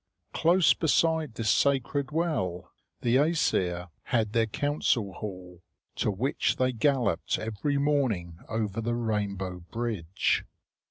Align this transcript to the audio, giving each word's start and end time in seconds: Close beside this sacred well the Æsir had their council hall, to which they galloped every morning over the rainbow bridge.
Close 0.33 0.73
beside 0.73 1.35
this 1.35 1.51
sacred 1.51 2.09
well 2.09 2.71
the 3.01 3.17
Æsir 3.17 3.89
had 4.05 4.33
their 4.33 4.47
council 4.47 5.13
hall, 5.13 5.61
to 5.95 6.09
which 6.09 6.55
they 6.55 6.71
galloped 6.71 7.37
every 7.37 7.77
morning 7.77 8.39
over 8.49 8.81
the 8.81 8.95
rainbow 8.95 9.59
bridge. 9.69 10.43